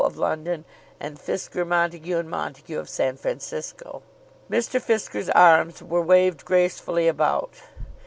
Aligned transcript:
of 0.03 0.17
London, 0.17 0.65
and 0.99 1.19
Fisker, 1.19 1.63
Montague, 1.63 2.17
and 2.17 2.27
Montague 2.27 2.79
of 2.79 2.89
San 2.89 3.17
Francisco. 3.17 4.01
Mr. 4.49 4.81
Fisker's 4.81 5.29
arms 5.29 5.83
were 5.83 6.01
waved 6.01 6.43
gracefully 6.43 7.07
about. 7.07 7.53